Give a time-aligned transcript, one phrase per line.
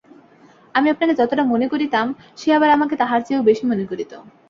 [0.75, 2.05] আমি আপনাকে যতটা মনে করিতাম,
[2.37, 4.11] সে আবার আমাকে তাহার চেয়েও বেশি মনে করিত।